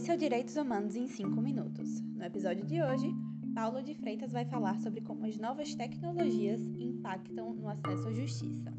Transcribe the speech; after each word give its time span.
Esse 0.00 0.10
é 0.10 0.14
o 0.14 0.18
Direitos 0.18 0.56
Humanos 0.56 0.96
em 0.96 1.06
5 1.06 1.42
minutos. 1.42 2.00
No 2.00 2.24
episódio 2.24 2.64
de 2.64 2.82
hoje, 2.82 3.14
Paulo 3.54 3.82
de 3.82 3.92
Freitas 3.94 4.32
vai 4.32 4.46
falar 4.46 4.78
sobre 4.78 5.02
como 5.02 5.26
as 5.26 5.36
novas 5.36 5.74
tecnologias 5.74 6.60
impactam 6.78 7.52
no 7.52 7.68
acesso 7.68 8.08
à 8.08 8.12
justiça. 8.12 8.72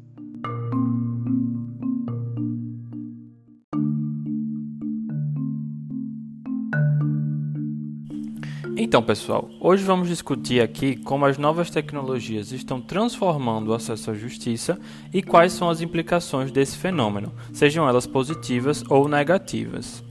Então, 8.74 9.02
pessoal, 9.02 9.50
hoje 9.60 9.84
vamos 9.84 10.08
discutir 10.08 10.62
aqui 10.62 10.96
como 10.96 11.26
as 11.26 11.36
novas 11.36 11.68
tecnologias 11.68 12.52
estão 12.52 12.80
transformando 12.80 13.68
o 13.68 13.74
acesso 13.74 14.10
à 14.10 14.14
justiça 14.14 14.80
e 15.12 15.22
quais 15.22 15.52
são 15.52 15.68
as 15.68 15.82
implicações 15.82 16.50
desse 16.50 16.78
fenômeno, 16.78 17.32
sejam 17.52 17.86
elas 17.86 18.06
positivas 18.06 18.82
ou 18.88 19.08
negativas. 19.08 20.02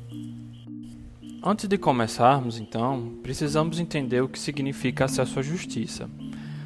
Antes 1.44 1.68
de 1.68 1.76
começarmos, 1.76 2.60
então, 2.60 3.14
precisamos 3.24 3.80
entender 3.80 4.22
o 4.22 4.30
que 4.30 4.38
significa 4.38 5.06
acesso 5.06 5.40
à 5.40 5.42
justiça. 5.42 6.08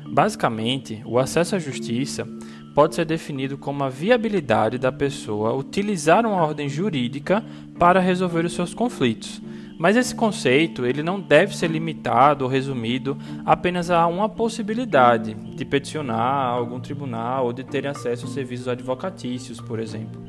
Basicamente, 0.05 1.01
o 1.05 1.17
acesso 1.17 1.55
à 1.55 1.59
justiça 1.59 2.27
pode 2.73 2.95
ser 2.95 3.05
definido 3.05 3.57
como 3.57 3.85
a 3.85 3.89
viabilidade 3.89 4.77
da 4.77 4.91
pessoa 4.91 5.53
utilizar 5.53 6.25
uma 6.25 6.43
ordem 6.43 6.67
jurídica 6.67 7.41
para 7.79 8.01
resolver 8.01 8.43
os 8.43 8.53
seus 8.53 8.73
conflitos. 8.73 9.41
Mas 9.77 9.97
esse 9.97 10.15
conceito 10.15 10.85
ele 10.85 11.03
não 11.03 11.19
deve 11.19 11.55
ser 11.55 11.69
limitado 11.69 12.45
ou 12.45 12.49
resumido 12.49 13.17
apenas 13.45 13.89
a 13.89 14.07
uma 14.07 14.29
possibilidade 14.29 15.33
de 15.33 15.65
peticionar 15.65 16.47
algum 16.49 16.79
tribunal 16.79 17.45
ou 17.45 17.53
de 17.53 17.63
ter 17.63 17.85
acesso 17.85 18.25
a 18.25 18.29
serviços 18.29 18.67
advocatícios, 18.67 19.59
por 19.59 19.79
exemplo. 19.79 20.21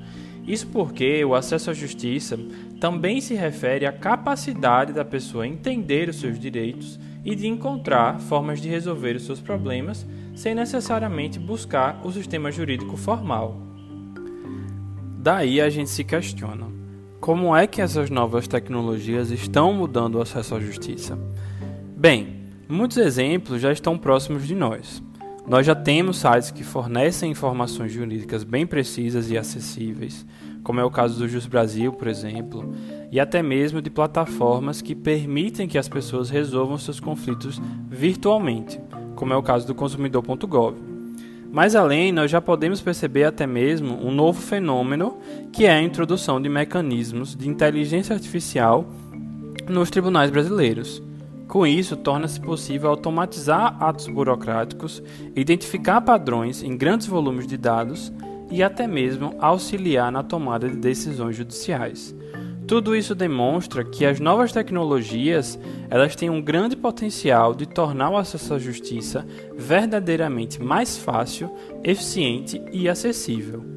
Isso 0.47 0.69
porque 0.69 1.25
o 1.25 1.35
acesso 1.35 1.71
à 1.71 1.75
justiça 1.75 2.39
também 2.81 3.21
se 3.21 3.35
refere 3.35 3.87
à 3.87 3.93
capacidade 3.93 4.93
da 4.93 5.05
pessoa 5.05 5.47
entender 5.47 6.09
os 6.09 6.17
seus 6.17 6.39
direitos 6.39 6.99
e 7.25 7.35
de 7.35 7.49
encontrar 7.49 8.21
formas 8.21 8.61
de 8.61 8.69
resolver 8.69 9.17
os 9.17 9.25
seus 9.27 9.41
problemas 9.41 10.07
sem 10.35 10.55
necessariamente 10.55 11.39
buscar 11.39 12.01
o 12.05 12.13
sistema 12.13 12.53
jurídico 12.53 12.97
formal. 12.97 13.61
Daí 15.19 15.61
a 15.61 15.69
gente 15.69 15.91
se 15.91 16.05
questiona: 16.05 16.69
como 17.21 17.57
é 17.57 17.67
que 17.67 17.81
essas 17.81 18.11
novas 18.11 18.47
tecnologias 18.47 19.31
estão 19.31 19.73
mudando 19.73 20.17
o 20.17 20.21
acesso 20.21 20.55
à 20.55 20.61
justiça? 20.61 21.19
Bem, 21.97 22.37
muitos 22.69 22.99
exemplos 22.99 23.61
já 23.61 23.73
estão 23.73 23.99
próximos 23.99 24.47
de 24.47 24.55
nós. 24.55 25.03
Nós 25.49 25.65
já 25.65 25.75
temos 25.75 26.19
sites 26.19 26.51
que 26.51 26.65
fornecem 26.65 27.31
informações 27.31 27.93
jurídicas 27.93 28.43
bem 28.43 28.67
precisas 28.67 29.31
e 29.31 29.39
acessíveis, 29.39 30.27
como 30.63 30.81
é 30.81 30.85
o 30.85 30.91
caso 30.91 31.19
do 31.19 31.29
Just 31.29 31.49
Brasil, 31.49 31.93
por 31.93 32.09
exemplo, 32.09 32.75
e 33.13 33.21
até 33.21 33.43
mesmo 33.43 33.81
de 33.81 33.89
plataformas 33.89 34.83
que 34.83 34.95
permitem 34.95 35.69
que 35.69 35.79
as 35.79 35.89
pessoas 35.89 36.29
resolvam 36.29 36.77
seus 36.77 36.99
conflitos 36.99 37.61
virtualmente, 37.89 38.81
como 39.15 39.33
é 39.33 39.37
o 39.37 39.43
caso 39.43 39.67
do 39.67 39.75
consumidor.gov. 39.75 40.86
Mais 41.57 41.75
além, 41.75 42.13
nós 42.13 42.31
já 42.31 42.39
podemos 42.39 42.83
perceber 42.83 43.25
até 43.25 43.47
mesmo 43.47 44.07
um 44.07 44.11
novo 44.11 44.43
fenômeno, 44.43 45.17
que 45.51 45.65
é 45.65 45.73
a 45.73 45.81
introdução 45.81 46.39
de 46.39 46.51
mecanismos 46.51 47.35
de 47.35 47.49
inteligência 47.49 48.13
artificial 48.13 48.85
nos 49.67 49.89
tribunais 49.89 50.31
brasileiros. 50.31 51.03
Com 51.49 51.67
isso, 51.67 51.97
torna-se 51.97 52.39
possível 52.39 52.91
automatizar 52.91 53.75
atos 53.83 54.07
burocráticos, 54.07 55.03
identificar 55.35 56.03
padrões 56.03 56.63
em 56.63 56.77
grandes 56.77 57.07
volumes 57.07 57.47
de 57.47 57.57
dados 57.57 58.13
e 58.51 58.63
até 58.63 58.87
mesmo 58.87 59.35
auxiliar 59.39 60.13
na 60.13 60.23
tomada 60.23 60.69
de 60.69 60.77
decisões 60.77 61.37
judiciais. 61.37 62.15
Tudo 62.67 62.97
isso 62.97 63.15
demonstra 63.15 63.85
que 63.85 64.05
as 64.05 64.19
novas 64.19 64.51
tecnologias 64.51 65.57
elas 65.89 66.17
têm 66.17 66.29
um 66.29 66.43
grande 66.43 66.75
potencial 66.75 67.55
de 67.55 67.65
tornar 67.65 68.11
o 68.11 68.17
acesso 68.17 68.55
à 68.55 68.59
justiça 68.59 69.25
verdadeiramente 69.57 70.61
mais 70.61 70.99
fácil, 70.99 71.49
eficiente 71.85 72.61
e 72.73 72.89
acessível. 72.89 73.76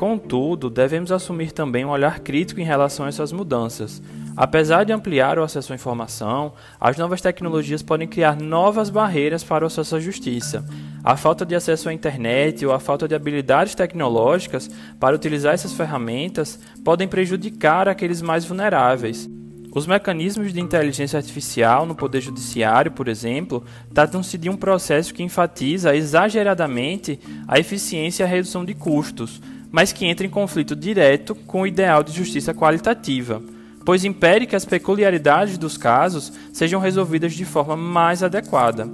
Contudo, 0.00 0.70
devemos 0.70 1.12
assumir 1.12 1.52
também 1.52 1.84
um 1.84 1.90
olhar 1.90 2.20
crítico 2.20 2.58
em 2.58 2.64
relação 2.64 3.04
a 3.04 3.10
essas 3.10 3.32
mudanças, 3.32 4.00
Apesar 4.34 4.84
de 4.84 4.92
ampliar 4.92 5.38
o 5.38 5.42
acesso 5.42 5.72
à 5.72 5.76
informação, 5.76 6.54
as 6.80 6.96
novas 6.96 7.20
tecnologias 7.20 7.82
podem 7.82 8.08
criar 8.08 8.40
novas 8.40 8.88
barreiras 8.88 9.44
para 9.44 9.64
o 9.64 9.66
acesso 9.66 9.96
à 9.96 10.00
justiça. 10.00 10.64
A 11.04 11.14
falta 11.14 11.44
de 11.44 11.54
acesso 11.54 11.90
à 11.90 11.92
internet 11.92 12.64
ou 12.64 12.72
a 12.72 12.78
falta 12.80 13.06
de 13.06 13.14
habilidades 13.14 13.74
tecnológicas 13.74 14.70
para 14.98 15.14
utilizar 15.14 15.52
essas 15.52 15.74
ferramentas 15.74 16.58
podem 16.82 17.06
prejudicar 17.06 17.86
aqueles 17.86 18.22
mais 18.22 18.46
vulneráveis. 18.46 19.28
Os 19.74 19.86
mecanismos 19.86 20.54
de 20.54 20.60
inteligência 20.60 21.18
artificial 21.18 21.84
no 21.84 21.94
Poder 21.94 22.22
Judiciário, 22.22 22.90
por 22.90 23.08
exemplo, 23.08 23.62
tratam-se 23.92 24.38
de 24.38 24.48
um 24.48 24.56
processo 24.56 25.12
que 25.12 25.22
enfatiza 25.22 25.94
exageradamente 25.94 27.20
a 27.46 27.58
eficiência 27.58 28.24
e 28.24 28.26
a 28.26 28.28
redução 28.28 28.64
de 28.64 28.72
custos, 28.74 29.40
mas 29.70 29.92
que 29.92 30.06
entra 30.06 30.26
em 30.26 30.30
conflito 30.30 30.74
direto 30.74 31.34
com 31.34 31.62
o 31.62 31.66
ideal 31.66 32.02
de 32.02 32.12
justiça 32.12 32.54
qualitativa 32.54 33.42
pois 33.84 34.04
impede 34.04 34.46
que 34.46 34.56
as 34.56 34.64
peculiaridades 34.64 35.58
dos 35.58 35.76
casos 35.76 36.32
sejam 36.52 36.80
resolvidas 36.80 37.32
de 37.32 37.44
forma 37.44 37.76
mais 37.76 38.22
adequada. 38.22 38.88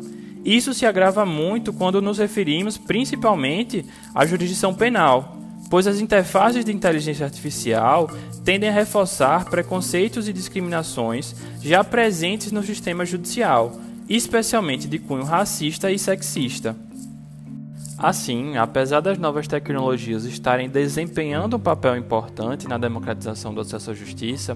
Isso 0.45 0.73
se 0.73 0.87
agrava 0.87 1.27
muito 1.27 1.73
quando 1.73 2.01
nos 2.01 2.19
referimos 2.19 2.79
principalmente 2.79 3.85
à 4.15 4.25
jurisdição 4.25 4.73
penal, 4.73 5.37
pois 5.69 5.89
as 5.89 6.01
interfaces 6.01 6.65
de 6.65 6.73
inteligência 6.73 7.27
artificial 7.27 8.09
tendem 8.45 8.69
a 8.69 8.73
reforçar 8.73 9.47
preconceitos 9.47 10.29
e 10.29 10.33
discriminações 10.33 11.35
já 11.61 11.83
presentes 11.83 12.53
no 12.53 12.63
sistema 12.63 13.05
judicial, 13.05 13.81
especialmente 14.09 14.87
de 14.87 15.01
cunho 15.01 15.25
racista 15.25 15.91
e 15.91 15.99
sexista. 15.99 16.77
Assim, 17.99 18.59
apesar 18.59 19.01
das 19.01 19.17
novas 19.17 19.49
tecnologias 19.49 20.27
estarem 20.27 20.69
desempenhando 20.69 21.57
um 21.57 21.61
papel 21.61 21.97
importante 21.97 22.69
na 22.69 22.77
democratização 22.77 23.55
do 23.55 23.63
acesso 23.63 23.91
à 23.91 23.95
justiça, 23.95 24.55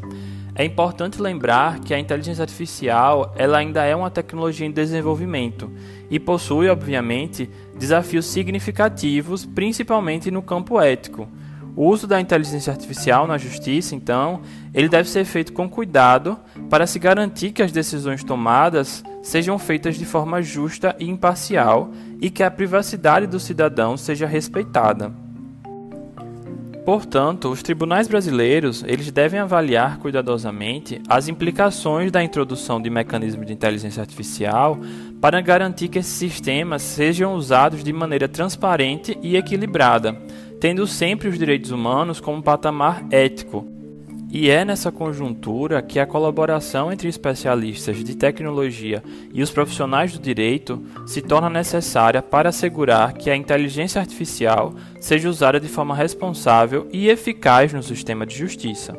é 0.54 0.62
importante 0.62 1.22
lembrar 1.22 1.80
que 1.80 1.94
a 1.94 1.98
inteligência 1.98 2.42
artificial 2.42 3.32
ela 3.36 3.56
ainda 3.56 3.82
é 3.82 3.96
uma 3.96 4.10
tecnologia 4.10 4.66
em 4.66 4.70
desenvolvimento 4.70 5.70
e 6.10 6.20
possui, 6.20 6.68
obviamente, 6.68 7.48
desafios 7.78 8.26
significativos, 8.26 9.46
principalmente 9.46 10.30
no 10.30 10.42
campo 10.42 10.78
ético. 10.78 11.26
O 11.74 11.86
uso 11.86 12.06
da 12.06 12.20
inteligência 12.20 12.72
artificial 12.72 13.26
na 13.26 13.38
justiça, 13.38 13.94
então, 13.94 14.42
ele 14.74 14.88
deve 14.88 15.08
ser 15.08 15.24
feito 15.24 15.54
com 15.54 15.66
cuidado 15.66 16.38
para 16.68 16.86
se 16.86 16.98
garantir 16.98 17.52
que 17.52 17.62
as 17.62 17.72
decisões 17.72 18.22
tomadas 18.22 19.02
sejam 19.22 19.58
feitas 19.58 19.96
de 19.96 20.04
forma 20.04 20.42
justa 20.42 20.96
e 20.98 21.08
imparcial 21.08 21.90
e 22.20 22.30
que 22.30 22.42
a 22.42 22.50
privacidade 22.50 23.26
do 23.26 23.40
cidadão 23.40 23.96
seja 23.96 24.26
respeitada. 24.26 25.12
Portanto, 26.84 27.50
os 27.50 27.62
tribunais 27.62 28.08
brasileiros 28.08 28.82
eles 28.86 29.10
devem 29.12 29.38
avaliar 29.38 29.98
cuidadosamente 29.98 31.00
as 31.08 31.28
implicações 31.28 32.10
da 32.10 32.22
introdução 32.22 32.80
de 32.80 32.88
mecanismos 32.88 33.46
de 33.46 33.52
inteligência 33.52 34.00
artificial 34.00 34.78
para 35.20 35.40
garantir 35.40 35.88
que 35.88 35.98
esses 35.98 36.12
sistemas 36.12 36.82
sejam 36.82 37.34
usados 37.34 37.84
de 37.84 37.92
maneira 37.92 38.26
transparente 38.26 39.16
e 39.22 39.36
equilibrada, 39.36 40.16
tendo 40.58 40.86
sempre 40.86 41.28
os 41.28 41.38
direitos 41.38 41.70
humanos 41.70 42.18
como 42.18 42.42
patamar 42.42 43.04
ético, 43.10 43.66
e 44.32 44.48
é 44.48 44.64
nessa 44.64 44.92
conjuntura 44.92 45.82
que 45.82 45.98
a 45.98 46.06
colaboração 46.06 46.92
entre 46.92 47.08
especialistas 47.08 48.02
de 48.04 48.16
tecnologia 48.16 49.02
e 49.32 49.42
os 49.42 49.50
profissionais 49.50 50.12
do 50.12 50.22
direito 50.22 50.80
se 51.04 51.20
torna 51.20 51.50
necessária 51.50 52.22
para 52.22 52.50
assegurar 52.50 53.14
que 53.14 53.28
a 53.28 53.36
inteligência 53.36 54.00
artificial 54.00 54.72
seja 55.00 55.28
usada 55.28 55.58
de 55.58 55.68
forma 55.68 55.96
responsável 55.96 56.86
e 56.92 57.08
eficaz 57.08 57.72
no 57.72 57.82
sistema 57.82 58.24
de 58.24 58.36
justiça. 58.36 58.96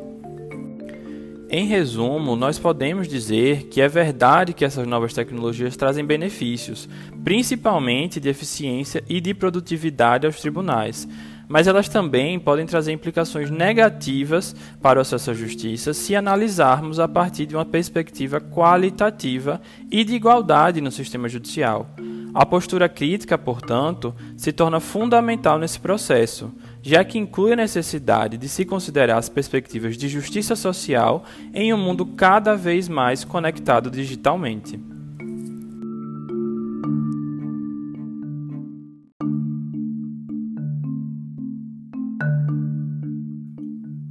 Em 1.54 1.66
resumo, 1.66 2.34
nós 2.34 2.58
podemos 2.58 3.06
dizer 3.06 3.64
que 3.64 3.82
é 3.82 3.88
verdade 3.88 4.54
que 4.54 4.64
essas 4.64 4.86
novas 4.86 5.12
tecnologias 5.12 5.76
trazem 5.76 6.02
benefícios, 6.02 6.88
principalmente 7.22 8.18
de 8.18 8.30
eficiência 8.30 9.04
e 9.06 9.20
de 9.20 9.34
produtividade 9.34 10.24
aos 10.24 10.40
tribunais, 10.40 11.06
mas 11.52 11.66
elas 11.66 11.86
também 11.86 12.40
podem 12.40 12.64
trazer 12.64 12.92
implicações 12.92 13.50
negativas 13.50 14.56
para 14.80 14.98
o 14.98 15.02
acesso 15.02 15.32
à 15.32 15.34
justiça 15.34 15.92
se 15.92 16.16
analisarmos 16.16 16.98
a 16.98 17.06
partir 17.06 17.44
de 17.44 17.54
uma 17.54 17.66
perspectiva 17.66 18.40
qualitativa 18.40 19.60
e 19.90 20.02
de 20.02 20.14
igualdade 20.14 20.80
no 20.80 20.90
sistema 20.90 21.28
judicial. 21.28 21.90
A 22.32 22.46
postura 22.46 22.88
crítica, 22.88 23.36
portanto, 23.36 24.14
se 24.34 24.50
torna 24.50 24.80
fundamental 24.80 25.58
nesse 25.58 25.78
processo, 25.78 26.50
já 26.80 27.04
que 27.04 27.18
inclui 27.18 27.52
a 27.52 27.56
necessidade 27.56 28.38
de 28.38 28.48
se 28.48 28.64
considerar 28.64 29.18
as 29.18 29.28
perspectivas 29.28 29.98
de 29.98 30.08
justiça 30.08 30.56
social 30.56 31.22
em 31.52 31.70
um 31.74 31.76
mundo 31.76 32.06
cada 32.06 32.56
vez 32.56 32.88
mais 32.88 33.24
conectado 33.24 33.90
digitalmente. 33.90 34.91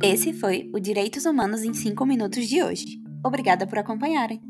Esse 0.03 0.33
foi 0.33 0.67
o 0.73 0.79
Direitos 0.79 1.25
Humanos 1.25 1.61
em 1.61 1.75
5 1.75 2.03
Minutos 2.07 2.47
de 2.47 2.63
hoje. 2.63 2.99
Obrigada 3.23 3.67
por 3.67 3.77
acompanharem! 3.77 4.41